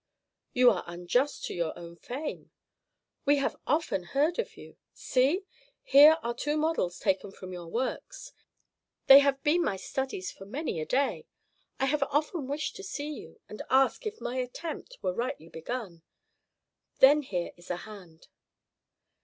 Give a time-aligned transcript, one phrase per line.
[0.53, 2.49] "You are unjust to your own fame.
[3.23, 4.77] We have often heard of you.
[4.93, 5.43] See,
[5.83, 8.33] here are two models taken from your works.
[9.05, 11.27] They have been my studies for many a day.
[11.79, 16.01] I have often wished to see you, and ask if my attempt were rightly begun.
[16.97, 18.27] Then here is a hand."